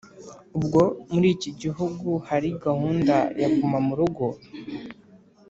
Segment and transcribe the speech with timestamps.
[0.57, 0.81] ubwo
[1.11, 4.25] muri iki gihugu hari gahunda ya guma mu rugo